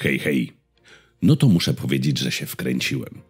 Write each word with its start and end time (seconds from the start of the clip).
Hej, 0.00 0.18
hej. 0.18 0.52
No 1.22 1.36
to 1.36 1.48
muszę 1.48 1.74
powiedzieć, 1.74 2.18
że 2.18 2.32
się 2.32 2.46
wkręciłem. 2.46 3.20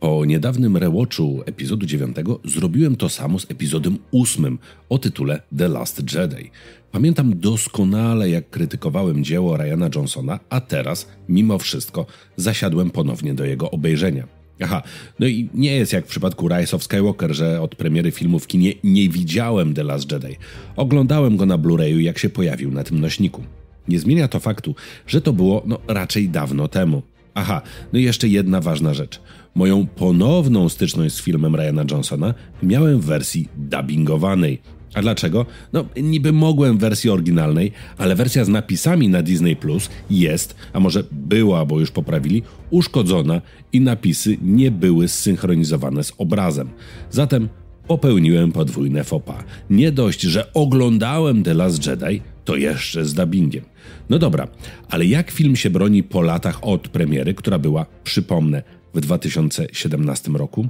Po 0.00 0.24
niedawnym 0.24 0.76
rewatchu 0.76 1.42
epizodu 1.46 1.86
9 1.86 2.16
zrobiłem 2.44 2.96
to 2.96 3.08
samo 3.08 3.38
z 3.38 3.50
epizodem 3.50 3.98
8 4.12 4.58
o 4.88 4.98
tytule 4.98 5.42
The 5.58 5.68
Last 5.68 6.12
Jedi. 6.14 6.50
Pamiętam 6.92 7.38
doskonale, 7.40 8.30
jak 8.30 8.50
krytykowałem 8.50 9.24
dzieło 9.24 9.56
Ryana 9.56 9.88
Johnsona, 9.94 10.40
a 10.50 10.60
teraz, 10.60 11.08
mimo 11.28 11.58
wszystko, 11.58 12.06
zasiadłem 12.36 12.90
ponownie 12.90 13.34
do 13.34 13.44
jego 13.44 13.70
obejrzenia. 13.70 14.26
Aha, 14.60 14.82
no 15.18 15.26
i 15.26 15.48
nie 15.54 15.76
jest 15.76 15.92
jak 15.92 16.04
w 16.04 16.08
przypadku 16.08 16.48
Rise 16.48 16.76
of 16.76 16.84
Skywalker, 16.84 17.34
że 17.34 17.60
od 17.60 17.74
premiery 17.74 18.10
filmu 18.10 18.38
w 18.38 18.46
kinie 18.46 18.72
nie 18.84 19.08
widziałem 19.08 19.74
The 19.74 19.84
Last 19.84 20.12
Jedi. 20.12 20.36
Oglądałem 20.76 21.36
go 21.36 21.46
na 21.46 21.58
Blu-rayu, 21.58 21.98
jak 21.98 22.18
się 22.18 22.30
pojawił 22.30 22.70
na 22.70 22.84
tym 22.84 23.00
nośniku. 23.00 23.42
Nie 23.88 23.98
zmienia 23.98 24.28
to 24.28 24.40
faktu, 24.40 24.74
że 25.06 25.20
to 25.20 25.32
było 25.32 25.62
no, 25.66 25.78
raczej 25.88 26.28
dawno 26.28 26.68
temu. 26.68 27.02
Aha, 27.34 27.62
no 27.92 27.98
i 27.98 28.02
jeszcze 28.02 28.28
jedna 28.28 28.60
ważna 28.60 28.94
rzecz. 28.94 29.20
Moją 29.54 29.86
ponowną 29.86 30.68
styczność 30.68 31.14
z 31.14 31.22
filmem 31.22 31.56
Ryana 31.56 31.84
Johnsona 31.90 32.34
miałem 32.62 33.00
w 33.00 33.04
wersji 33.04 33.48
dubbingowanej. 33.56 34.60
A 34.94 35.02
dlaczego? 35.02 35.46
No, 35.72 35.84
niby 35.96 36.32
mogłem 36.32 36.78
w 36.78 36.80
wersji 36.80 37.10
oryginalnej, 37.10 37.72
ale 37.98 38.14
wersja 38.14 38.44
z 38.44 38.48
napisami 38.48 39.08
na 39.08 39.22
Disney 39.22 39.56
Plus 39.56 39.90
jest, 40.10 40.54
a 40.72 40.80
może 40.80 41.04
była, 41.12 41.66
bo 41.66 41.80
już 41.80 41.90
poprawili, 41.90 42.42
uszkodzona 42.70 43.42
i 43.72 43.80
napisy 43.80 44.36
nie 44.42 44.70
były 44.70 45.08
zsynchronizowane 45.08 46.04
z 46.04 46.12
obrazem. 46.18 46.68
Zatem 47.10 47.48
popełniłem 47.86 48.52
podwójne 48.52 49.04
fopa. 49.04 49.44
Nie 49.70 49.92
dość, 49.92 50.20
że 50.20 50.52
oglądałem 50.52 51.42
The 51.42 51.54
Last 51.54 51.86
Jedi, 51.86 52.22
to 52.44 52.56
jeszcze 52.56 53.04
z 53.04 53.14
dubbingiem. 53.14 53.64
No 54.10 54.18
dobra, 54.18 54.48
ale 54.90 55.06
jak 55.06 55.30
film 55.30 55.56
się 55.56 55.70
broni 55.70 56.02
po 56.02 56.22
latach 56.22 56.64
od 56.64 56.88
premiery, 56.88 57.34
która 57.34 57.58
była, 57.58 57.86
przypomnę, 58.04 58.62
w 58.94 59.00
2017 59.00 60.30
roku? 60.30 60.68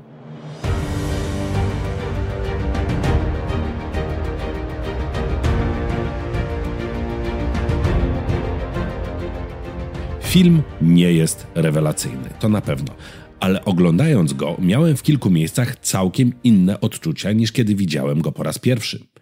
Film 10.23 10.63
nie 10.83 11.13
jest 11.13 11.47
rewelacyjny, 11.55 12.29
to 12.41 12.49
na 12.49 12.61
pewno, 12.61 12.95
ale 13.41 13.65
oglądając 13.65 14.33
go 14.33 14.57
miałem 14.59 14.97
w 14.97 15.03
kilku 15.03 15.31
miejscach 15.31 15.81
całkiem 15.81 16.33
inne 16.45 16.81
odczucia 16.81 17.33
niż 17.33 17.53
kiedy 17.53 17.75
widziałem 17.75 18.21
go 18.21 18.33
po 18.33 18.43
raz 18.43 18.59
pierwszy. 18.59 19.14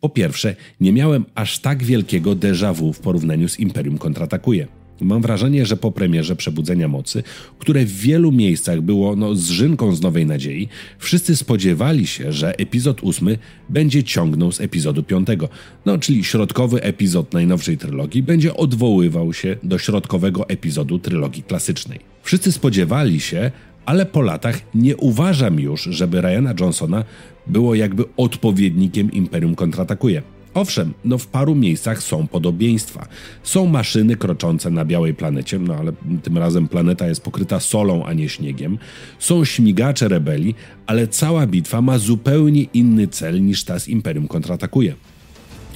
Po 0.00 0.08
pierwsze, 0.08 0.56
nie 0.80 0.92
miałem 0.92 1.24
aż 1.34 1.58
tak 1.58 1.82
wielkiego 1.82 2.36
déjà 2.36 2.74
vu 2.74 2.92
w 2.92 3.00
porównaniu 3.00 3.48
z 3.48 3.58
Imperium 3.58 3.98
kontratakuje. 3.98 4.66
Mam 5.00 5.22
wrażenie, 5.22 5.66
że 5.66 5.76
po 5.76 5.92
premierze 5.92 6.36
Przebudzenia 6.36 6.88
Mocy, 6.88 7.22
które 7.58 7.84
w 7.84 7.92
wielu 7.92 8.32
miejscach 8.32 8.80
było 8.80 9.16
no, 9.16 9.34
zżynką 9.34 9.94
z 9.94 10.02
Nowej 10.02 10.26
Nadziei, 10.26 10.68
wszyscy 10.98 11.36
spodziewali 11.36 12.06
się, 12.06 12.32
że 12.32 12.58
epizod 12.58 13.02
ósmy 13.02 13.38
będzie 13.68 14.04
ciągnął 14.04 14.52
z 14.52 14.60
epizodu 14.60 15.02
piątego. 15.02 15.48
No, 15.86 15.98
czyli 15.98 16.24
środkowy 16.24 16.82
epizod 16.82 17.32
najnowszej 17.32 17.78
trylogii 17.78 18.22
będzie 18.22 18.56
odwoływał 18.56 19.32
się 19.32 19.56
do 19.62 19.78
środkowego 19.78 20.48
epizodu 20.48 20.98
trylogii 20.98 21.42
klasycznej. 21.42 22.00
Wszyscy 22.22 22.52
spodziewali 22.52 23.20
się, 23.20 23.50
ale 23.86 24.06
po 24.06 24.22
latach 24.22 24.60
nie 24.74 24.96
uważam 24.96 25.60
już, 25.60 25.82
żeby 25.82 26.20
Ryana 26.20 26.54
Johnsona 26.60 27.04
było 27.48 27.74
jakby 27.74 28.04
odpowiednikiem 28.16 29.12
Imperium 29.12 29.54
kontratakuje. 29.54 30.22
Owszem, 30.54 30.94
no 31.04 31.18
w 31.18 31.26
paru 31.26 31.54
miejscach 31.54 32.02
są 32.02 32.26
podobieństwa. 32.26 33.06
Są 33.42 33.66
maszyny 33.66 34.16
kroczące 34.16 34.70
na 34.70 34.84
białej 34.84 35.14
planecie, 35.14 35.58
no 35.58 35.74
ale 35.74 35.92
tym 36.22 36.38
razem 36.38 36.68
planeta 36.68 37.08
jest 37.08 37.22
pokryta 37.22 37.60
solą, 37.60 38.04
a 38.04 38.12
nie 38.12 38.28
śniegiem. 38.28 38.78
Są 39.18 39.44
śmigacze 39.44 40.08
rebelii, 40.08 40.54
ale 40.86 41.08
cała 41.08 41.46
bitwa 41.46 41.82
ma 41.82 41.98
zupełnie 41.98 42.62
inny 42.62 43.08
cel 43.08 43.44
niż 43.44 43.64
ta 43.64 43.78
z 43.78 43.88
Imperium 43.88 44.28
kontratakuje. 44.28 44.94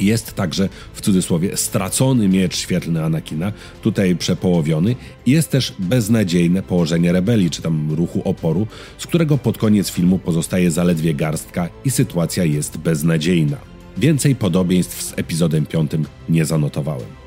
Jest 0.02 0.34
także 0.34 0.68
w 0.92 1.00
cudzysłowie 1.00 1.56
stracony 1.56 2.28
miecz 2.28 2.56
świetlny 2.56 3.04
Anakina, 3.04 3.52
tutaj 3.82 4.16
przepołowiony, 4.16 4.96
jest 5.26 5.50
też 5.50 5.74
beznadziejne 5.78 6.62
położenie 6.62 7.12
rebelii, 7.12 7.50
czy 7.50 7.62
tam 7.62 7.94
ruchu 7.94 8.22
oporu, 8.24 8.66
z 8.98 9.06
którego 9.06 9.38
pod 9.38 9.58
koniec 9.58 9.90
filmu 9.90 10.18
pozostaje 10.18 10.70
zaledwie 10.70 11.14
garstka 11.14 11.68
i 11.84 11.90
sytuacja 11.90 12.44
jest 12.44 12.78
beznadziejna. 12.78 13.56
Więcej 13.96 14.34
podobieństw 14.34 15.02
z 15.02 15.18
epizodem 15.18 15.66
5 15.66 15.90
nie 16.28 16.44
zanotowałem. 16.44 17.21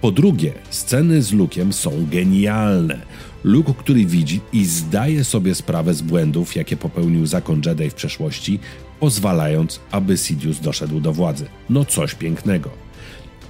Po 0.00 0.12
drugie, 0.12 0.52
sceny 0.70 1.22
z 1.22 1.32
Luke'em 1.32 1.72
są 1.72 2.06
genialne. 2.10 2.98
Luke, 3.44 3.74
który 3.78 4.06
widzi 4.06 4.40
i 4.52 4.64
zdaje 4.64 5.24
sobie 5.24 5.54
sprawę 5.54 5.94
z 5.94 6.02
błędów, 6.02 6.56
jakie 6.56 6.76
popełnił 6.76 7.26
zakon 7.26 7.62
Jedi 7.66 7.90
w 7.90 7.94
przeszłości, 7.94 8.58
pozwalając, 9.00 9.80
aby 9.90 10.16
Sidious 10.16 10.60
doszedł 10.60 11.00
do 11.00 11.12
władzy. 11.12 11.46
No 11.70 11.84
coś 11.84 12.14
pięknego. 12.14 12.70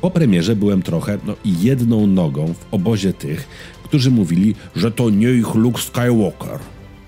Po 0.00 0.10
premierze 0.10 0.56
byłem 0.56 0.82
trochę, 0.82 1.18
no 1.26 1.34
jedną 1.44 2.06
nogą 2.06 2.54
w 2.54 2.74
obozie 2.74 3.12
tych, 3.12 3.48
którzy 3.84 4.10
mówili, 4.10 4.54
że 4.76 4.90
to 4.90 5.10
nie 5.10 5.30
ich 5.30 5.54
Luke 5.54 5.82
Skywalker. 5.82 6.58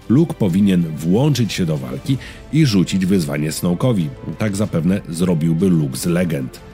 Luke 0.08 0.34
powinien 0.34 0.96
włączyć 0.96 1.52
się 1.52 1.66
do 1.66 1.76
walki 1.76 2.18
i 2.52 2.66
rzucić 2.66 3.06
wyzwanie 3.06 3.50
Snoke'owi. 3.50 4.08
Tak 4.38 4.56
zapewne 4.56 5.00
zrobiłby 5.08 5.68
Luke 5.68 5.96
z 5.96 6.06
legend. 6.06 6.69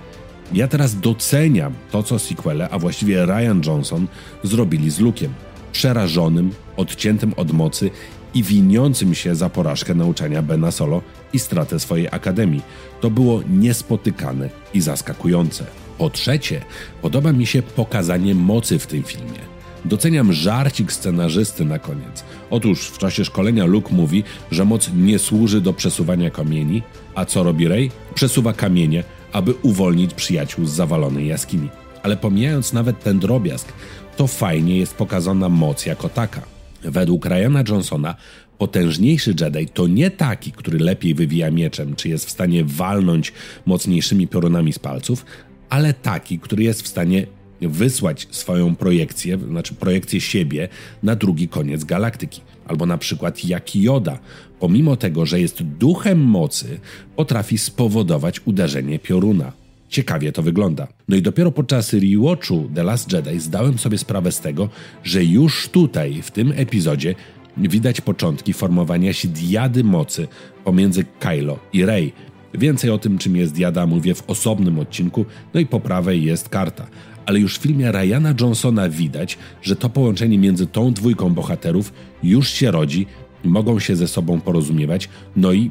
Ja 0.52 0.68
teraz 0.68 0.94
doceniam 0.94 1.74
to, 1.90 2.02
co 2.02 2.18
sequele, 2.18 2.68
a 2.70 2.78
właściwie 2.78 3.26
Ryan 3.26 3.62
Johnson 3.66 4.06
zrobili 4.42 4.90
z 4.90 5.00
Luke'em. 5.00 5.28
Przerażonym, 5.72 6.50
odciętym 6.76 7.34
od 7.36 7.52
mocy 7.52 7.90
i 8.34 8.42
winiącym 8.42 9.14
się 9.14 9.34
za 9.34 9.48
porażkę 9.48 9.94
nauczania 9.94 10.42
Bena 10.42 10.70
Solo 10.70 11.02
i 11.32 11.38
stratę 11.38 11.80
swojej 11.80 12.08
akademii. 12.10 12.62
To 13.00 13.10
było 13.10 13.42
niespotykane 13.50 14.50
i 14.74 14.80
zaskakujące. 14.80 15.64
Po 15.98 16.10
trzecie, 16.10 16.62
podoba 17.02 17.32
mi 17.32 17.46
się 17.46 17.62
pokazanie 17.62 18.34
mocy 18.34 18.78
w 18.78 18.86
tym 18.86 19.02
filmie. 19.02 19.40
Doceniam 19.84 20.32
żarcik 20.32 20.92
scenarzysty 20.92 21.64
na 21.64 21.78
koniec. 21.78 22.24
Otóż 22.50 22.88
w 22.88 22.98
czasie 22.98 23.24
szkolenia 23.24 23.64
Luke 23.64 23.94
mówi, 23.94 24.24
że 24.50 24.64
moc 24.64 24.90
nie 24.96 25.18
służy 25.18 25.60
do 25.60 25.72
przesuwania 25.72 26.30
kamieni, 26.30 26.82
a 27.14 27.24
co 27.24 27.42
robi 27.42 27.68
Rey? 27.68 27.90
Przesuwa 28.14 28.52
kamienie, 28.52 29.04
aby 29.32 29.54
uwolnić 29.62 30.14
przyjaciół 30.14 30.66
z 30.66 30.70
zawalonej 30.70 31.26
jaskini. 31.26 31.68
Ale 32.02 32.16
pomijając 32.16 32.72
nawet 32.72 33.02
ten 33.02 33.18
drobiazg, 33.18 33.72
to 34.16 34.26
fajnie 34.26 34.78
jest 34.78 34.94
pokazana 34.94 35.48
moc 35.48 35.86
jako 35.86 36.08
taka. 36.08 36.42
Według 36.82 37.26
Ryana 37.26 37.64
Johnsona 37.68 38.14
potężniejszy 38.58 39.34
Jedi 39.40 39.66
to 39.66 39.86
nie 39.86 40.10
taki, 40.10 40.52
który 40.52 40.78
lepiej 40.78 41.14
wywija 41.14 41.50
mieczem, 41.50 41.96
czy 41.96 42.08
jest 42.08 42.26
w 42.26 42.30
stanie 42.30 42.64
walnąć 42.64 43.32
mocniejszymi 43.66 44.28
piorunami 44.28 44.72
z 44.72 44.78
palców, 44.78 45.24
ale 45.68 45.94
taki, 45.94 46.38
który 46.38 46.62
jest 46.62 46.82
w 46.82 46.88
stanie 46.88 47.26
wysłać 47.60 48.28
swoją 48.30 48.76
projekcję, 48.76 49.38
znaczy 49.38 49.74
projekcję 49.74 50.20
siebie 50.20 50.68
na 51.02 51.16
drugi 51.16 51.48
koniec 51.48 51.84
galaktyki. 51.84 52.40
Albo 52.66 52.86
na 52.86 52.98
przykład 52.98 53.44
jak 53.44 53.76
Yoda, 53.76 54.18
pomimo 54.60 54.96
tego, 54.96 55.26
że 55.26 55.40
jest 55.40 55.62
duchem 55.62 56.20
mocy, 56.20 56.80
potrafi 57.16 57.58
spowodować 57.58 58.40
uderzenie 58.46 58.98
pioruna. 58.98 59.52
Ciekawie 59.88 60.32
to 60.32 60.42
wygląda. 60.42 60.88
No 61.08 61.16
i 61.16 61.22
dopiero 61.22 61.52
podczas 61.52 61.92
rewatchu 61.92 62.70
The 62.74 62.82
Last 62.82 63.12
Jedi 63.12 63.40
zdałem 63.40 63.78
sobie 63.78 63.98
sprawę 63.98 64.32
z 64.32 64.40
tego, 64.40 64.68
że 65.04 65.24
już 65.24 65.68
tutaj, 65.68 66.22
w 66.22 66.30
tym 66.30 66.52
epizodzie, 66.56 67.14
widać 67.56 68.00
początki 68.00 68.52
formowania 68.52 69.12
się 69.12 69.28
diady 69.28 69.84
mocy 69.84 70.28
pomiędzy 70.64 71.04
Kylo 71.20 71.58
i 71.72 71.84
Rey. 71.84 72.12
Więcej 72.54 72.90
o 72.90 72.98
tym, 72.98 73.18
czym 73.18 73.36
jest 73.36 73.54
diada, 73.54 73.86
mówię 73.86 74.14
w 74.14 74.30
osobnym 74.30 74.78
odcinku, 74.78 75.24
no 75.54 75.60
i 75.60 75.66
po 75.66 75.80
prawej 75.80 76.24
jest 76.24 76.48
karta. 76.48 76.86
Ale 77.26 77.40
już 77.40 77.58
w 77.58 77.62
filmie 77.62 77.92
Ryana 77.92 78.34
Johnsona 78.40 78.88
widać, 78.88 79.38
że 79.62 79.76
to 79.76 79.88
połączenie 79.88 80.38
między 80.38 80.66
tą 80.66 80.92
dwójką 80.92 81.34
bohaterów 81.34 81.92
już 82.22 82.48
się 82.48 82.70
rodzi, 82.70 83.06
mogą 83.44 83.78
się 83.78 83.96
ze 83.96 84.08
sobą 84.08 84.40
porozumiewać, 84.40 85.08
no 85.36 85.52
i 85.52 85.70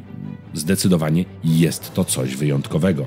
zdecydowanie 0.54 1.24
jest 1.44 1.94
to 1.94 2.04
coś 2.04 2.36
wyjątkowego. 2.36 3.06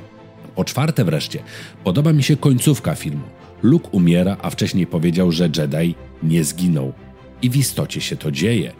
Po 0.56 0.64
czwarte 0.64 1.06
wreszcie, 1.06 1.40
podoba 1.84 2.14
mi 2.14 2.24
się 2.24 2.38
końcówka 2.38 2.96
filmu. 2.96 3.24
Luke 3.64 3.90
umiera, 3.90 4.38
a 4.42 4.50
wcześniej 4.50 4.88
powiedział, 4.88 5.32
że 5.32 5.50
Jedi 5.58 5.96
nie 6.24 6.44
zginął. 6.44 6.94
I 7.42 7.50
w 7.50 7.58
istocie 7.58 8.02
się 8.02 8.16
to 8.16 8.32
dzieje. 8.32 8.74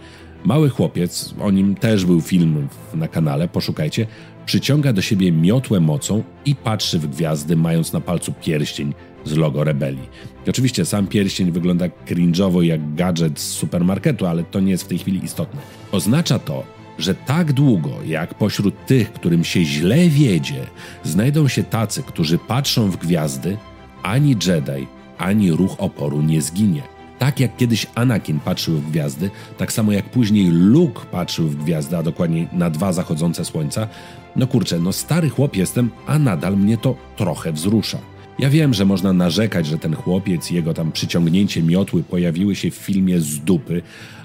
Mały 0.44 0.70
chłopiec, 0.70 1.36
o 1.42 1.52
nim 1.52 1.76
też 1.76 2.06
był 2.06 2.22
film 2.22 2.68
na 2.94 3.08
kanale, 3.08 3.48
poszukajcie, 3.48 4.08
przyciąga 4.46 4.94
do 4.94 5.02
siebie 5.02 5.32
miotłę 5.32 5.80
mocą 5.80 6.24
i 6.46 6.56
patrzy 6.56 7.00
w 7.00 7.08
gwiazdy, 7.08 7.56
mając 7.56 7.94
na 7.94 8.02
palcu 8.02 8.34
pierścień 8.34 8.94
z 9.26 9.38
logo 9.38 9.64
rebelii. 9.64 10.10
Oczywiście 10.48 10.86
sam 10.86 11.08
pierścień 11.08 11.52
wygląda 11.52 11.86
cringe'owo 12.08 12.62
jak 12.62 12.96
gadżet 12.96 13.40
z 13.40 13.52
supermarketu, 13.52 14.26
ale 14.26 14.44
to 14.44 14.60
nie 14.60 14.72
jest 14.72 14.84
w 14.84 14.88
tej 14.88 14.98
chwili 14.98 15.24
istotne. 15.24 15.62
Oznacza 15.92 16.40
to, 16.40 16.64
że 16.98 17.16
tak 17.16 17.54
długo 17.54 17.90
jak 18.06 18.34
pośród 18.34 18.86
tych, 18.86 19.14
którym 19.14 19.44
się 19.44 19.66
źle 19.66 20.10
wiedzie, 20.10 20.66
znajdą 21.04 21.48
się 21.48 21.64
tacy, 21.64 22.04
którzy 22.04 22.38
patrzą 22.38 22.90
w 22.90 22.98
gwiazdy, 22.98 23.58
ani 24.04 24.30
Jedi, 24.30 24.88
ani 25.18 25.52
ruch 25.52 25.76
oporu 25.78 26.22
nie 26.22 26.42
zginie. 26.42 26.82
Tak 27.20 27.40
jak 27.40 27.58
kiedyś 27.58 27.88
Anakin 27.96 28.40
patrzył 28.40 28.78
w 28.78 28.92
gwiazdy, 28.92 29.30
tak 29.58 29.72
samo 29.72 29.92
jak 29.92 30.10
później 30.10 30.48
Luke 30.50 31.02
patrzył 31.12 31.48
w 31.48 31.56
gwiazdy, 31.56 31.98
a 31.98 32.04
dokładniej 32.04 32.48
na 32.54 32.70
dwa 32.70 32.94
zachodzące 32.94 33.46
słońca, 33.46 33.88
no 34.36 34.48
kurczę, 34.48 34.80
no 34.80 34.94
stary 34.94 35.30
chłop 35.30 35.56
jestem, 35.56 35.90
a 36.08 36.20
nadal 36.20 36.58
mnie 36.58 36.78
to 36.78 36.96
trochę 37.18 37.52
wzrusza. 37.52 37.98
Ja 38.40 38.50
wiem, 38.50 38.74
że 38.74 38.86
można 38.86 39.14
narzekać, 39.14 39.68
że 39.68 39.78
ten 39.78 39.96
chłopiec 39.96 40.52
i 40.52 40.56
jego 40.56 40.74
tam 40.74 40.92
przyciągnięcie 40.92 41.64
miotły 41.64 42.04
pojawiły 42.04 42.56
się 42.56 42.72
w 42.72 42.76
filmie 42.76 43.20
z 43.20 43.40
dupy, 43.40 43.82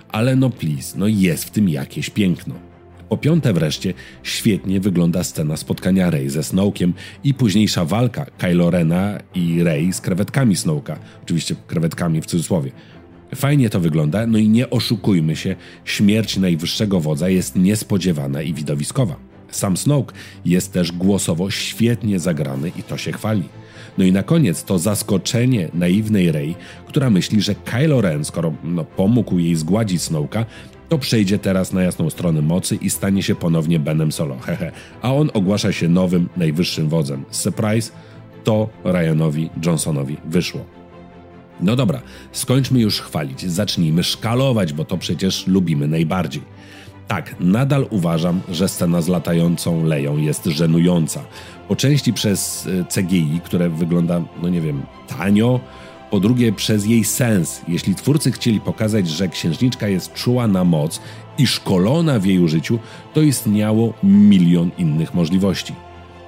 ale 0.08 0.36
no 0.36 0.50
please, 0.50 0.98
no 0.98 1.06
jest 1.06 1.44
w 1.44 1.50
tym 1.50 1.68
jakieś 1.68 2.10
piękno. 2.10 2.54
Po 3.08 3.16
piąte 3.16 3.52
wreszcie, 3.52 3.94
świetnie 4.22 4.80
wygląda 4.80 5.24
scena 5.24 5.56
spotkania 5.56 6.10
Rey 6.10 6.30
ze 6.30 6.42
Snowkiem 6.42 6.94
i 7.24 7.34
późniejsza 7.34 7.84
walka 7.84 8.26
Kylo 8.38 8.70
Rena 8.70 9.18
i 9.34 9.62
Rey 9.62 9.92
z 9.92 10.00
krewetkami 10.00 10.56
Snowka. 10.56 10.98
Oczywiście 11.22 11.54
krewetkami 11.66 12.20
w 12.20 12.26
cudzysłowie. 12.26 12.70
Fajnie 13.34 13.70
to 13.70 13.80
wygląda, 13.80 14.26
no 14.26 14.38
i 14.38 14.48
nie 14.48 14.70
oszukujmy 14.70 15.36
się, 15.36 15.56
śmierć 15.84 16.36
najwyższego 16.36 17.00
wodza 17.00 17.28
jest 17.28 17.56
niespodziewana 17.56 18.42
i 18.42 18.54
widowiskowa. 18.54 19.16
Sam 19.54 19.76
Snoke 19.76 20.14
jest 20.44 20.72
też 20.72 20.92
głosowo 20.92 21.50
świetnie 21.50 22.18
zagrany 22.18 22.72
i 22.76 22.82
to 22.82 22.96
się 22.96 23.12
chwali. 23.12 23.42
No 23.98 24.04
i 24.04 24.12
na 24.12 24.22
koniec 24.22 24.64
to 24.64 24.78
zaskoczenie 24.78 25.68
naiwnej 25.74 26.32
Rey, 26.32 26.54
która 26.86 27.10
myśli, 27.10 27.42
że 27.42 27.54
Kylo 27.54 28.00
Ren, 28.00 28.24
skoro 28.24 28.52
no, 28.64 28.84
pomógł 28.84 29.38
jej 29.38 29.56
zgładzić 29.56 30.02
Snowka, 30.02 30.46
to 30.88 30.98
przejdzie 30.98 31.38
teraz 31.38 31.72
na 31.72 31.82
jasną 31.82 32.10
stronę 32.10 32.42
mocy 32.42 32.76
i 32.76 32.90
stanie 32.90 33.22
się 33.22 33.34
ponownie 33.34 33.78
Benem 33.78 34.12
Solo. 34.12 34.38
Hehe. 34.38 34.72
A 35.02 35.14
on 35.14 35.30
ogłasza 35.34 35.72
się 35.72 35.88
nowym, 35.88 36.28
najwyższym 36.36 36.88
wodzem. 36.88 37.24
Surprise, 37.30 37.92
to 38.44 38.68
Ryanowi 38.84 39.50
Johnsonowi 39.66 40.16
wyszło. 40.24 40.64
No 41.60 41.76
dobra, 41.76 42.00
skończmy 42.32 42.80
już 42.80 43.00
chwalić, 43.00 43.50
zacznijmy 43.50 44.04
szkalować, 44.04 44.72
bo 44.72 44.84
to 44.84 44.98
przecież 44.98 45.46
lubimy 45.46 45.88
najbardziej. 45.88 46.42
Tak, 47.08 47.34
nadal 47.40 47.86
uważam, 47.90 48.40
że 48.48 48.68
scena 48.68 49.02
z 49.02 49.08
latającą 49.08 49.84
Leją 49.84 50.16
jest 50.16 50.44
żenująca. 50.44 51.24
Po 51.68 51.76
części 51.76 52.12
przez 52.12 52.68
e, 52.80 52.84
CGI, 52.84 53.40
które 53.44 53.68
wygląda, 53.68 54.22
no 54.42 54.48
nie 54.48 54.60
wiem, 54.60 54.82
tanio, 55.18 55.60
po 56.10 56.20
drugie 56.20 56.52
przez 56.52 56.86
jej 56.86 57.04
sens. 57.04 57.62
Jeśli 57.68 57.94
twórcy 57.94 58.32
chcieli 58.32 58.60
pokazać, 58.60 59.08
że 59.08 59.28
księżniczka 59.28 59.88
jest 59.88 60.12
czuła 60.12 60.48
na 60.48 60.64
moc 60.64 61.00
i 61.38 61.46
szkolona 61.46 62.18
w 62.18 62.26
jej 62.26 62.38
użyciu, 62.38 62.78
to 63.14 63.22
istniało 63.22 63.92
milion 64.02 64.70
innych 64.78 65.14
możliwości. 65.14 65.74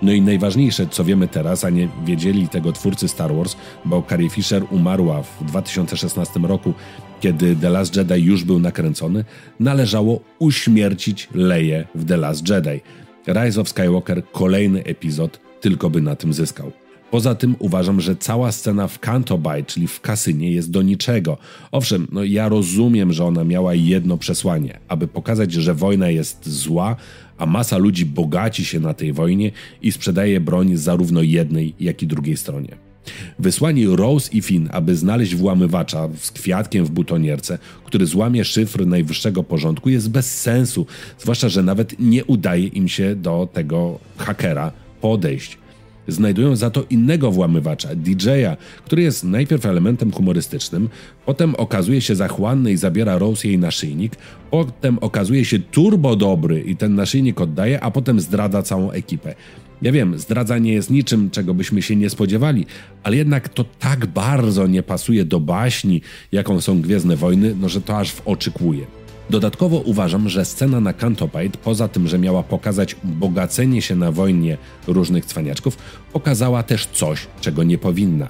No 0.02 0.12
i 0.12 0.20
najważniejsze, 0.20 0.86
co 0.86 1.04
wiemy 1.04 1.28
teraz, 1.28 1.64
a 1.64 1.70
nie 1.70 1.88
wiedzieli 2.04 2.48
tego 2.48 2.72
twórcy 2.72 3.08
Star 3.08 3.34
Wars, 3.34 3.56
bo 3.84 4.02
Carrie 4.08 4.30
Fisher 4.30 4.64
umarła 4.70 5.22
w 5.22 5.44
2016 5.44 6.40
roku, 6.40 6.74
kiedy 7.20 7.56
The 7.56 7.70
Last 7.70 7.96
Jedi 7.96 8.24
już 8.24 8.44
był 8.44 8.58
nakręcony, 8.58 9.24
należało 9.60 10.20
uśmiercić 10.38 11.28
Leję 11.34 11.86
w 11.94 12.04
The 12.04 12.16
Last 12.16 12.48
Jedi. 12.48 12.80
Rise 13.26 13.60
of 13.60 13.68
Skywalker 13.68 14.22
kolejny 14.32 14.84
epizod 14.84 15.40
tylko 15.60 15.90
by 15.90 16.02
na 16.02 16.16
tym 16.16 16.32
zyskał. 16.32 16.72
Poza 17.10 17.34
tym 17.34 17.56
uważam, 17.58 18.00
że 18.00 18.16
cała 18.16 18.52
scena 18.52 18.88
w 18.88 18.98
Canto 18.98 19.38
Bay, 19.38 19.64
czyli 19.64 19.86
w 19.86 20.00
kasynie, 20.00 20.52
jest 20.52 20.70
do 20.70 20.82
niczego. 20.82 21.38
Owszem, 21.72 22.08
no 22.12 22.24
ja 22.24 22.48
rozumiem, 22.48 23.12
że 23.12 23.24
ona 23.24 23.44
miała 23.44 23.74
jedno 23.74 24.18
przesłanie, 24.18 24.78
aby 24.88 25.08
pokazać, 25.08 25.52
że 25.52 25.74
wojna 25.74 26.10
jest 26.10 26.48
zła, 26.48 26.96
a 27.38 27.46
masa 27.46 27.78
ludzi 27.78 28.06
bogaci 28.06 28.64
się 28.64 28.80
na 28.80 28.94
tej 28.94 29.12
wojnie 29.12 29.50
i 29.82 29.92
sprzedaje 29.92 30.40
broń 30.40 30.76
zarówno 30.76 31.22
jednej, 31.22 31.74
jak 31.80 32.02
i 32.02 32.06
drugiej 32.06 32.36
stronie. 32.36 32.85
Wysłanie 33.38 33.86
Rose 33.96 34.32
i 34.32 34.42
Finn, 34.42 34.68
aby 34.72 34.96
znaleźć 34.96 35.34
włamywacza 35.34 36.08
z 36.20 36.30
kwiatkiem 36.30 36.84
w 36.84 36.90
butonierce, 36.90 37.58
który 37.84 38.06
złamie 38.06 38.44
szyfr 38.44 38.86
najwyższego 38.86 39.42
porządku, 39.42 39.90
jest 39.90 40.10
bez 40.10 40.40
sensu, 40.40 40.86
zwłaszcza, 41.18 41.48
że 41.48 41.62
nawet 41.62 42.00
nie 42.00 42.24
udaje 42.24 42.66
im 42.66 42.88
się 42.88 43.16
do 43.16 43.48
tego 43.52 43.98
hakera 44.16 44.72
podejść. 45.00 45.58
Znajdują 46.08 46.56
za 46.56 46.70
to 46.70 46.84
innego 46.90 47.30
włamywacza, 47.30 47.88
DJ-a, 47.94 48.56
który 48.84 49.02
jest 49.02 49.24
najpierw 49.24 49.66
elementem 49.66 50.12
humorystycznym, 50.12 50.88
potem 51.26 51.54
okazuje 51.54 52.00
się 52.00 52.14
zachłanny 52.14 52.72
i 52.72 52.76
zabiera 52.76 53.18
Rose 53.18 53.48
jej 53.48 53.58
naszyjnik, 53.58 54.16
potem 54.50 54.98
okazuje 54.98 55.44
się 55.44 55.58
turbo 55.58 56.16
dobry 56.16 56.60
i 56.60 56.76
ten 56.76 56.94
naszyjnik 56.94 57.40
oddaje, 57.40 57.80
a 57.80 57.90
potem 57.90 58.20
zdradza 58.20 58.62
całą 58.62 58.90
ekipę. 58.90 59.34
Ja 59.82 59.92
wiem, 59.92 60.18
zdradzanie 60.18 60.72
jest 60.72 60.90
niczym, 60.90 61.30
czego 61.30 61.54
byśmy 61.54 61.82
się 61.82 61.96
nie 61.96 62.10
spodziewali, 62.10 62.66
ale 63.02 63.16
jednak 63.16 63.48
to 63.48 63.64
tak 63.64 64.06
bardzo 64.06 64.66
nie 64.66 64.82
pasuje 64.82 65.24
do 65.24 65.40
baśni, 65.40 66.00
jaką 66.32 66.60
są 66.60 66.82
Gwiezdne 66.82 67.16
Wojny, 67.16 67.54
no 67.60 67.68
że 67.68 67.80
to 67.80 67.98
aż 67.98 68.12
w 68.12 68.28
oczy 68.28 68.50
kłuje. 68.50 68.86
Dodatkowo 69.30 69.78
uważam, 69.78 70.28
że 70.28 70.44
scena 70.44 70.80
na 70.80 70.92
Cantopite, 70.92 71.58
poza 71.64 71.88
tym, 71.88 72.08
że 72.08 72.18
miała 72.18 72.42
pokazać 72.42 72.96
bogacenie 73.04 73.82
się 73.82 73.96
na 73.96 74.12
wojnie 74.12 74.58
różnych 74.86 75.26
cwaniaczków, 75.26 75.78
pokazała 76.12 76.62
też 76.62 76.86
coś, 76.86 77.26
czego 77.40 77.62
nie 77.62 77.78
powinna. 77.78 78.28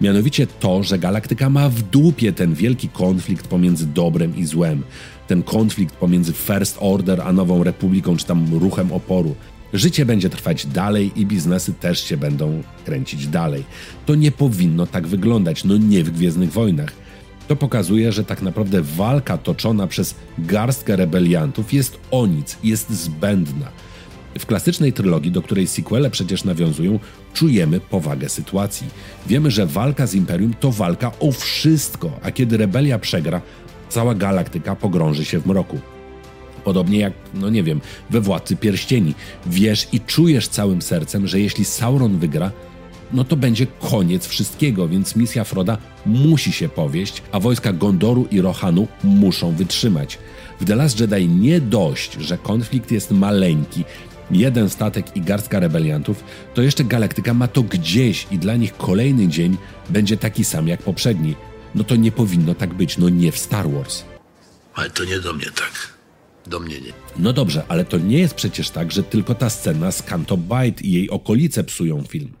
Mianowicie 0.00 0.46
to, 0.46 0.82
że 0.82 0.98
galaktyka 0.98 1.50
ma 1.50 1.68
w 1.68 1.82
dupie 1.82 2.32
ten 2.32 2.54
wielki 2.54 2.88
konflikt 2.88 3.48
pomiędzy 3.48 3.86
dobrem 3.86 4.36
i 4.36 4.46
złem. 4.46 4.82
Ten 5.26 5.42
konflikt 5.42 5.96
pomiędzy 5.96 6.32
First 6.32 6.76
Order 6.80 7.20
a 7.20 7.32
Nową 7.32 7.64
Republiką, 7.64 8.16
czy 8.16 8.26
tam 8.26 8.46
ruchem 8.54 8.92
oporu. 8.92 9.34
Życie 9.72 10.06
będzie 10.06 10.30
trwać 10.30 10.66
dalej 10.66 11.12
i 11.16 11.26
biznesy 11.26 11.72
też 11.72 12.04
się 12.04 12.16
będą 12.16 12.62
kręcić 12.84 13.26
dalej. 13.26 13.64
To 14.06 14.14
nie 14.14 14.32
powinno 14.32 14.86
tak 14.86 15.06
wyglądać, 15.06 15.64
no 15.64 15.76
nie 15.76 16.04
w 16.04 16.10
Gwiezdnych 16.10 16.52
Wojnach. 16.52 16.92
To 17.48 17.56
pokazuje, 17.56 18.12
że 18.12 18.24
tak 18.24 18.42
naprawdę 18.42 18.82
walka 18.82 19.38
toczona 19.38 19.86
przez 19.86 20.14
garstkę 20.38 20.96
rebeliantów 20.96 21.72
jest 21.72 21.98
o 22.10 22.26
nic, 22.26 22.58
jest 22.64 22.90
zbędna. 22.90 23.66
W 24.38 24.46
klasycznej 24.46 24.92
trylogii, 24.92 25.32
do 25.32 25.42
której 25.42 25.66
sequele 25.66 26.10
przecież 26.10 26.44
nawiązują, 26.44 26.98
czujemy 27.34 27.80
powagę 27.80 28.28
sytuacji. 28.28 28.86
Wiemy, 29.26 29.50
że 29.50 29.66
walka 29.66 30.06
z 30.06 30.14
Imperium 30.14 30.54
to 30.60 30.72
walka 30.72 31.12
o 31.20 31.32
wszystko, 31.32 32.10
a 32.22 32.30
kiedy 32.30 32.56
rebelia 32.56 32.98
przegra, 32.98 33.40
cała 33.88 34.14
galaktyka 34.14 34.76
pogrąży 34.76 35.24
się 35.24 35.38
w 35.38 35.46
mroku. 35.46 35.80
Podobnie 36.66 36.98
jak, 36.98 37.12
no 37.34 37.50
nie 37.50 37.62
wiem, 37.62 37.80
we 38.10 38.20
Władcy 38.20 38.56
Pierścieni. 38.56 39.14
Wiesz 39.46 39.88
i 39.92 40.00
czujesz 40.00 40.48
całym 40.48 40.82
sercem, 40.82 41.26
że 41.26 41.40
jeśli 41.40 41.64
Sauron 41.64 42.18
wygra, 42.18 42.50
no 43.12 43.24
to 43.24 43.36
będzie 43.36 43.66
koniec 43.66 44.26
wszystkiego, 44.26 44.88
więc 44.88 45.16
misja 45.16 45.44
Froda 45.44 45.78
musi 46.06 46.52
się 46.52 46.68
powieść, 46.68 47.22
a 47.32 47.40
wojska 47.40 47.72
Gondoru 47.72 48.26
i 48.30 48.40
Rohanu 48.40 48.88
muszą 49.04 49.52
wytrzymać. 49.52 50.18
W 50.60 50.64
The 50.64 50.76
Last 50.76 51.00
Jedi 51.00 51.28
nie 51.28 51.60
dość, 51.60 52.12
że 52.12 52.38
konflikt 52.38 52.90
jest 52.92 53.10
maleńki, 53.10 53.84
jeden 54.30 54.70
statek 54.70 55.16
i 55.16 55.20
garstka 55.20 55.60
rebeliantów, 55.60 56.24
to 56.54 56.62
jeszcze 56.62 56.84
galaktyka 56.84 57.34
ma 57.34 57.48
to 57.48 57.62
gdzieś 57.62 58.26
i 58.30 58.38
dla 58.38 58.56
nich 58.56 58.76
kolejny 58.76 59.28
dzień 59.28 59.56
będzie 59.90 60.16
taki 60.16 60.44
sam 60.44 60.68
jak 60.68 60.82
poprzedni. 60.82 61.34
No 61.74 61.84
to 61.84 61.96
nie 61.96 62.12
powinno 62.12 62.54
tak 62.54 62.74
być, 62.74 62.98
no 62.98 63.08
nie 63.08 63.32
w 63.32 63.38
Star 63.38 63.70
Wars. 63.70 64.04
Ale 64.74 64.90
to 64.90 65.04
nie 65.04 65.20
do 65.20 65.32
mnie 65.32 65.46
tak. 65.46 65.95
No 67.18 67.32
dobrze, 67.32 67.62
ale 67.68 67.84
to 67.84 67.98
nie 67.98 68.18
jest 68.18 68.34
przecież 68.34 68.70
tak, 68.70 68.92
że 68.92 69.02
tylko 69.02 69.34
ta 69.34 69.50
scena 69.50 69.92
z 69.92 70.02
Canto 70.02 70.36
Bight 70.36 70.82
i 70.82 70.92
jej 70.92 71.10
okolice 71.10 71.64
psują 71.64 72.02
film. 72.02 72.32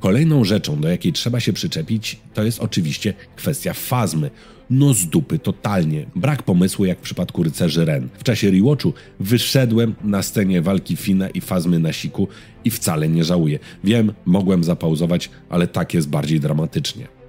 Kolejną 0.00 0.44
rzeczą, 0.44 0.80
do 0.80 0.88
jakiej 0.88 1.12
trzeba 1.12 1.40
się 1.40 1.52
przyczepić, 1.52 2.20
to 2.34 2.44
jest 2.44 2.60
oczywiście 2.60 3.14
kwestia 3.36 3.72
fazmy. 3.74 4.30
No 4.70 4.94
z 4.94 5.06
dupy 5.06 5.38
totalnie. 5.38 6.06
Brak 6.16 6.42
pomysłu 6.42 6.84
jak 6.84 6.98
w 6.98 7.02
przypadku 7.02 7.42
rycerzy 7.42 7.84
Ren. 7.84 8.08
W 8.18 8.24
czasie 8.24 8.50
rewatchu 8.50 8.92
wyszedłem 9.20 9.94
na 10.04 10.22
scenie 10.22 10.62
walki 10.62 10.96
Fina 10.96 11.28
i 11.28 11.40
fazmy 11.40 11.78
na 11.78 11.92
siku 11.92 12.28
i 12.64 12.70
wcale 12.70 13.08
nie 13.08 13.24
żałuję. 13.24 13.58
Wiem, 13.84 14.12
mogłem 14.24 14.64
zapauzować, 14.64 15.30
ale 15.48 15.66
tak 15.66 15.94
jest 15.94 16.08
bardziej 16.08 16.40
dramatycznie. 16.40 17.21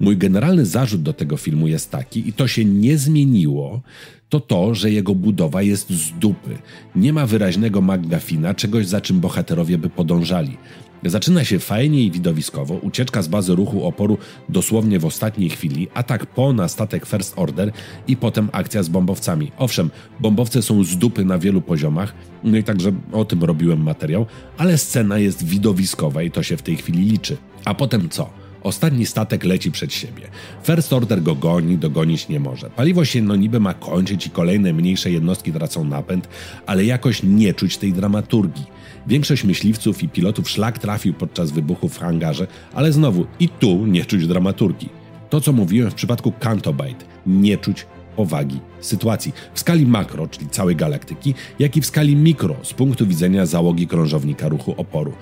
Mój 0.00 0.16
generalny 0.16 0.66
zarzut 0.66 1.02
do 1.02 1.12
tego 1.12 1.36
filmu 1.36 1.68
jest 1.68 1.90
taki, 1.90 2.28
i 2.28 2.32
to 2.32 2.48
się 2.48 2.64
nie 2.64 2.98
zmieniło, 2.98 3.82
to 4.28 4.40
to, 4.40 4.74
że 4.74 4.90
jego 4.90 5.14
budowa 5.14 5.62
jest 5.62 5.90
z 5.90 6.12
dupy. 6.18 6.58
Nie 6.96 7.12
ma 7.12 7.26
wyraźnego 7.26 7.82
McGuffina, 7.82 8.54
czegoś 8.54 8.86
za 8.86 9.00
czym 9.00 9.20
bohaterowie 9.20 9.78
by 9.78 9.88
podążali. 9.90 10.56
Zaczyna 11.04 11.44
się 11.44 11.58
fajnie 11.58 12.02
i 12.02 12.10
widowiskowo, 12.10 12.74
ucieczka 12.74 13.22
z 13.22 13.28
bazy 13.28 13.54
ruchu 13.54 13.86
oporu 13.86 14.18
dosłownie 14.48 14.98
w 14.98 15.04
ostatniej 15.04 15.50
chwili, 15.50 15.88
atak 15.94 16.26
po 16.26 16.52
na 16.52 16.68
statek 16.68 17.06
First 17.06 17.32
Order 17.36 17.72
i 18.08 18.16
potem 18.16 18.48
akcja 18.52 18.82
z 18.82 18.88
bombowcami. 18.88 19.52
Owszem, 19.58 19.90
bombowce 20.20 20.62
są 20.62 20.84
z 20.84 20.96
dupy 20.96 21.24
na 21.24 21.38
wielu 21.38 21.60
poziomach, 21.60 22.14
no 22.44 22.56
i 22.56 22.64
także 22.64 22.92
o 23.12 23.24
tym 23.24 23.44
robiłem 23.44 23.82
materiał, 23.82 24.26
ale 24.58 24.78
scena 24.78 25.18
jest 25.18 25.44
widowiskowa 25.44 26.22
i 26.22 26.30
to 26.30 26.42
się 26.42 26.56
w 26.56 26.62
tej 26.62 26.76
chwili 26.76 27.04
liczy. 27.04 27.36
A 27.64 27.74
potem 27.74 28.08
co? 28.08 28.45
Ostatni 28.66 29.06
statek 29.06 29.44
leci 29.44 29.70
przed 29.70 29.92
siebie. 29.92 30.22
First 30.62 30.92
Order 30.92 31.22
go 31.22 31.34
goni, 31.34 31.78
dogonić 31.78 32.28
nie 32.28 32.40
może. 32.40 32.70
Paliwo 32.70 33.04
się 33.04 33.22
no 33.22 33.36
niby 33.36 33.60
ma 33.60 33.74
kończyć 33.74 34.26
i 34.26 34.30
kolejne 34.30 34.72
mniejsze 34.72 35.10
jednostki 35.10 35.52
tracą 35.52 35.84
napęd, 35.84 36.28
ale 36.66 36.84
jakoś 36.84 37.22
nie 37.22 37.54
czuć 37.54 37.76
tej 37.76 37.92
dramaturgii. 37.92 38.66
Większość 39.06 39.44
myśliwców 39.44 40.02
i 40.02 40.08
pilotów 40.08 40.50
szlak 40.50 40.78
trafił 40.78 41.14
podczas 41.14 41.50
wybuchu 41.50 41.88
w 41.88 41.98
hangarze, 41.98 42.46
ale 42.74 42.92
znowu 42.92 43.26
i 43.40 43.48
tu 43.48 43.86
nie 43.86 44.04
czuć 44.04 44.26
dramaturgii. 44.26 44.88
To, 45.30 45.40
co 45.40 45.52
mówiłem 45.52 45.90
w 45.90 45.94
przypadku 45.94 46.32
Cantobite, 46.40 47.04
nie 47.26 47.58
czuć 47.58 47.86
powagi 48.16 48.60
sytuacji 48.80 49.32
w 49.54 49.60
skali 49.60 49.86
makro, 49.86 50.28
czyli 50.28 50.48
całej 50.48 50.76
galaktyki, 50.76 51.34
jak 51.58 51.76
i 51.76 51.80
w 51.80 51.86
skali 51.86 52.16
mikro 52.16 52.56
z 52.62 52.74
punktu 52.74 53.06
widzenia 53.06 53.46
załogi 53.46 53.86
krążownika 53.86 54.48
ruchu 54.48 54.74
oporu. 54.76 55.12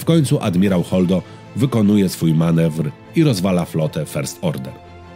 W 0.00 0.04
końcu 0.04 0.38
admirał 0.40 0.82
Holdo 0.82 1.22
wykonuje 1.56 2.08
swój 2.08 2.34
manewr 2.34 2.90
i 3.16 3.24
rozwala 3.24 3.64
flotę 3.64 4.06
First 4.06 4.38
Order. 4.42 4.72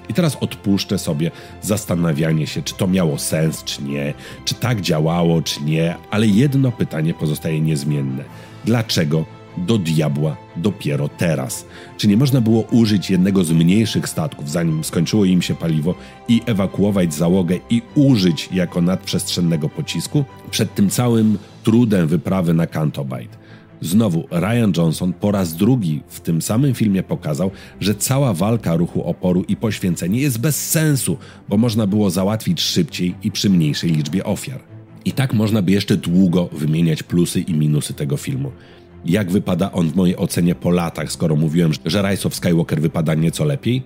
I 0.09 0.15
teraz 0.15 0.37
odpuszczę 0.41 0.99
sobie 0.99 1.31
zastanawianie 1.63 2.47
się, 2.47 2.63
czy 2.63 2.75
to 2.75 2.87
miało 2.87 3.19
sens, 3.19 3.65
czy 3.65 3.83
nie, 3.83 4.15
czy 4.45 4.55
tak 4.55 4.81
działało, 4.81 5.43
czy 5.43 5.63
nie, 5.63 5.97
ale 6.11 6.27
jedno 6.27 6.73
pytanie 6.73 7.15
pozostaje 7.15 7.61
niezmienne. 7.61 8.25
Dlaczego 8.65 9.25
do 9.57 9.79
diabła 9.79 10.37
dopiero 10.57 11.09
teraz? 11.09 11.67
Czy 11.97 12.09
nie 12.09 12.17
można 12.17 12.41
było 12.41 12.63
użyć 12.63 13.11
jednego 13.11 13.45
z 13.45 13.53
mniejszych 13.53 14.09
statków, 14.09 14.51
zanim 14.51 14.85
skończyło 14.85 15.25
im 15.25 15.43
się 15.43 15.55
paliwo, 15.55 15.95
i 16.29 16.43
ewakuować 16.47 17.15
załogę 17.15 17.59
i 17.71 17.83
użyć 17.95 18.49
jako 18.53 18.81
nadprzestrzennego 18.81 19.69
pocisku? 19.69 20.25
Przed 20.51 20.75
tym 20.75 20.91
całym 20.91 21.39
trudem 21.63 22.09
wyprawy 22.09 22.55
na 22.55 22.67
Cantobite. 22.67 23.44
Znowu 23.85 24.25
Ryan 24.31 24.73
Johnson 24.77 25.13
po 25.13 25.33
raz 25.33 25.55
drugi 25.55 26.03
w 26.09 26.21
tym 26.21 26.43
samym 26.43 26.75
filmie 26.75 27.03
pokazał, 27.03 27.51
że 27.81 27.95
cała 27.95 28.35
walka 28.35 28.77
ruchu 28.77 29.03
oporu 29.03 29.45
i 29.49 29.57
poświęcenie 29.57 30.21
jest 30.21 30.39
bez 30.41 30.71
sensu, 30.71 31.17
bo 31.49 31.57
można 31.57 31.87
było 31.87 32.11
załatwić 32.11 32.61
szybciej 32.61 33.15
i 33.23 33.31
przy 33.31 33.51
mniejszej 33.51 33.91
liczbie 33.91 34.25
ofiar. 34.25 34.61
I 35.05 35.13
tak 35.13 35.35
można 35.35 35.63
by 35.63 35.73
jeszcze 35.73 35.97
długo 35.97 36.49
wymieniać 36.53 37.03
plusy 37.03 37.41
i 37.41 37.55
minusy 37.55 37.95
tego 37.95 38.17
filmu. 38.17 38.53
Jak 39.05 39.31
wypada 39.31 39.73
on 39.73 39.89
w 39.89 39.97
mojej 39.97 40.17
ocenie 40.17 40.55
po 40.55 40.71
latach, 40.71 41.13
skoro 41.13 41.37
mówiłem, 41.37 41.73
że 41.85 42.03
Rise 42.03 42.29
of 42.29 42.35
Skywalker 42.35 42.81
wypada 42.81 43.15
nieco 43.15 43.45
lepiej? 43.45 43.83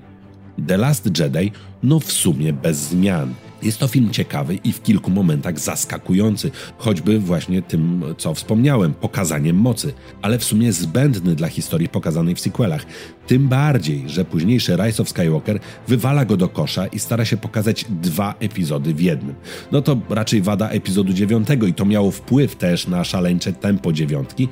The 0.67 0.77
Last 0.77 1.19
Jedi, 1.19 1.53
no 1.83 2.01
w 2.01 2.13
sumie 2.13 2.53
bez 2.53 2.77
zmian. 2.77 3.35
Jest 3.63 3.79
to 3.79 3.89
film 3.89 4.11
ciekawy 4.11 4.55
i 4.55 4.73
w 4.73 4.83
kilku 4.83 5.11
momentach 5.11 5.59
zaskakujący, 5.59 6.51
choćby 6.79 7.19
właśnie 7.19 7.63
tym, 7.63 8.05
co 8.19 8.35
wspomniałem, 8.35 8.95
pokazaniem 8.95 9.57
mocy, 9.57 9.93
ale 10.23 10.39
w 10.39 10.45
sumie 10.45 10.73
zbędny 10.73 11.35
dla 11.35 11.49
historii 11.49 11.89
pokazanej 11.89 12.35
w 12.35 12.41
sequelach. 12.41 12.87
Tym 13.27 13.49
bardziej, 13.49 14.09
że 14.09 14.25
późniejszy 14.25 14.77
Rise 14.77 15.03
of 15.03 15.09
Skywalker 15.09 15.61
wywala 15.89 16.25
go 16.25 16.37
do 16.37 16.49
kosza 16.49 16.87
i 16.87 16.99
stara 16.99 17.25
się 17.25 17.37
pokazać 17.37 17.85
dwa 17.89 18.35
epizody 18.41 18.95
w 18.95 19.01
jednym. 19.01 19.35
No 19.73 19.83
to 19.83 20.01
raczej 20.11 20.43
wada 20.43 20.69
epizodu 20.69 21.13
dziewiątego 21.13 21.67
i 21.67 21.75
to 21.75 21.85
miało 21.85 22.11
wpływ 22.11 22.57
też 22.57 22.87
na 22.87 23.05
szaleńcze 23.05 23.53
tempo 23.53 23.93
dziewiątki, 23.93 24.49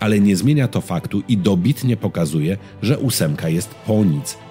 ale 0.00 0.20
nie 0.20 0.36
zmienia 0.36 0.68
to 0.68 0.80
faktu 0.80 1.22
i 1.28 1.36
dobitnie 1.36 1.96
pokazuje, 1.96 2.56
że 2.82 2.98
ósemka 2.98 3.48
jest 3.48 3.74
po 3.86 4.04
nic. 4.04 4.43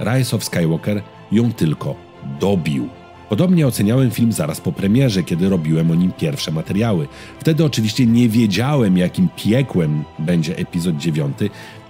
Rise 0.00 0.36
of 0.36 0.44
Skywalker 0.44 1.02
ją 1.32 1.52
tylko 1.52 1.94
dobił. 2.40 2.88
Podobnie 3.28 3.66
oceniałem 3.66 4.10
film 4.10 4.32
zaraz 4.32 4.60
po 4.60 4.72
premierze, 4.72 5.22
kiedy 5.22 5.48
robiłem 5.48 5.90
o 5.90 5.94
nim 5.94 6.12
pierwsze 6.12 6.50
materiały. 6.50 7.08
Wtedy 7.40 7.64
oczywiście 7.64 8.06
nie 8.06 8.28
wiedziałem, 8.28 8.98
jakim 8.98 9.28
piekłem 9.36 10.04
będzie 10.18 10.56
epizod 10.56 10.96
9, 10.96 11.36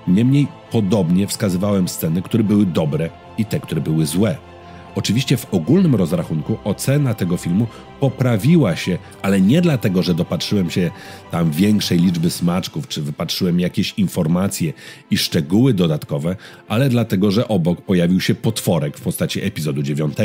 niemniej 0.09 0.47
podobnie 0.71 1.27
wskazywałem 1.27 1.89
sceny, 1.89 2.23
które 2.23 2.45
były 2.45 2.67
dobre 2.67 3.11
i 3.39 3.45
te, 3.45 3.61
które 3.61 3.81
były 3.81 4.07
złe. 4.07 4.50
Oczywiście 4.95 5.37
w 5.37 5.55
ogólnym 5.55 5.95
rozrachunku 5.95 6.59
ocena 6.65 7.15
tego 7.15 7.37
filmu 7.37 7.67
poprawiła 8.01 8.77
się, 8.77 8.99
ale 9.23 9.41
nie 9.41 9.63
dlatego, 9.63 10.03
że 10.03 10.15
dopatrzyłem 10.15 10.71
się 10.71 10.91
tam 11.31 11.51
większej 11.51 11.99
liczby 11.99 12.31
smaczków, 12.31 12.89
czy 12.89 13.03
wypatrzyłem 13.03 13.61
jakieś 13.61 13.95
informacje 13.97 14.73
i 15.11 15.19
szczegóły 15.19 15.75
dodatkowe, 15.75 16.37
ale 16.69 16.89
dlatego, 16.89 17.31
że 17.31 17.49
obok 17.49 17.81
pojawił 17.81 18.21
się 18.21 18.35
potworek 18.35 18.99
w 18.99 19.01
postaci 19.01 19.43
epizodu 19.43 19.83
9. 19.83 20.17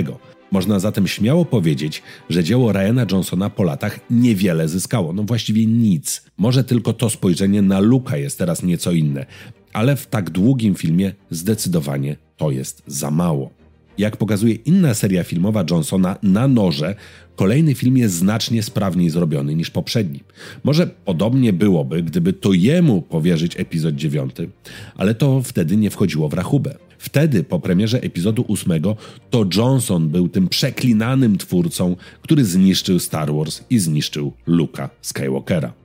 Można 0.51 0.79
zatem 0.79 1.07
śmiało 1.07 1.45
powiedzieć, 1.45 2.03
że 2.29 2.43
dzieło 2.43 2.71
Ryana 2.71 3.05
Johnsona 3.11 3.49
po 3.49 3.63
latach 3.63 3.99
niewiele 4.09 4.67
zyskało, 4.67 5.13
no 5.13 5.23
właściwie 5.23 5.65
nic. 5.65 6.23
Może 6.37 6.63
tylko 6.63 6.93
to 6.93 7.09
spojrzenie 7.09 7.61
na 7.61 7.79
Luka 7.79 8.17
jest 8.17 8.37
teraz 8.37 8.63
nieco 8.63 8.91
inne, 8.91 9.25
ale 9.73 9.95
w 9.95 10.07
tak 10.07 10.29
długim 10.29 10.75
filmie 10.75 11.13
zdecydowanie 11.29 12.15
to 12.37 12.51
jest 12.51 12.83
za 12.87 13.11
mało. 13.11 13.64
Jak 13.97 14.17
pokazuje 14.17 14.53
inna 14.53 14.93
seria 14.93 15.23
filmowa 15.23 15.65
Johnsona 15.71 16.17
na 16.23 16.47
noże, 16.47 16.95
kolejny 17.35 17.75
film 17.75 17.97
jest 17.97 18.15
znacznie 18.15 18.63
sprawniej 18.63 19.09
zrobiony 19.09 19.55
niż 19.55 19.69
poprzedni. 19.69 20.19
Może 20.63 20.87
podobnie 20.87 21.53
byłoby, 21.53 22.03
gdyby 22.03 22.33
to 22.33 22.53
jemu 22.53 23.01
powierzyć 23.01 23.59
epizod 23.59 23.95
9, 23.95 24.35
ale 24.95 25.15
to 25.15 25.41
wtedy 25.41 25.77
nie 25.77 25.89
wchodziło 25.89 26.29
w 26.29 26.33
rachubę. 26.33 26.75
Wtedy, 26.97 27.43
po 27.43 27.59
premierze 27.59 28.01
epizodu 28.01 28.45
8, 28.47 28.81
to 29.29 29.45
Johnson 29.55 30.09
był 30.09 30.29
tym 30.29 30.47
przeklinanym 30.47 31.37
twórcą, 31.37 31.95
który 32.21 32.45
zniszczył 32.45 32.99
Star 32.99 33.33
Wars 33.33 33.61
i 33.69 33.79
zniszczył 33.79 34.33
Luka 34.47 34.89
Skywalkera. 35.01 35.84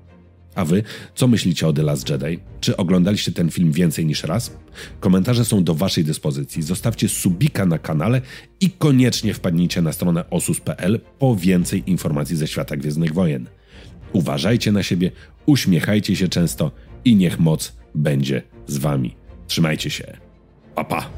A 0.61 0.65
wy, 0.65 0.83
co 1.15 1.29
myślicie 1.29 1.69
o 1.69 1.73
The 1.73 1.83
Last 1.83 2.11
Jedi? 2.11 2.39
Czy 2.61 2.77
oglądaliście 2.77 3.33
ten 3.33 3.51
film 3.51 3.73
więcej 3.73 4.07
niż 4.07 4.25
raz? 4.25 4.57
Komentarze 5.01 5.45
są 5.45 5.65
do 5.65 5.75
waszej 5.75 6.05
dyspozycji. 6.05 6.63
Zostawcie 6.63 7.09
subika 7.09 7.67
na 7.67 7.79
kanale 7.79 8.21
i 8.61 8.71
koniecznie 8.71 9.35
wpadnijcie 9.35 9.83
na 9.83 9.93
stronę 9.93 10.31
osus.pl 10.31 11.01
po 11.19 11.37
więcej 11.37 11.83
informacji 11.87 12.37
ze 12.37 12.47
świata 12.47 12.77
Gwiezdnych 12.77 13.15
Wojen. 13.15 13.47
Uważajcie 14.13 14.73
na 14.73 14.83
siebie, 14.83 15.11
uśmiechajcie 15.47 16.17
się 16.17 16.29
często 16.29 16.71
i 17.05 17.17
niech 17.17 17.39
moc 17.39 17.73
będzie 17.95 18.43
z 18.67 18.79
wami. 18.79 19.17
Trzymajcie 19.47 19.91
się. 19.91 20.17
Pa, 20.75 20.85
pa. 20.85 21.11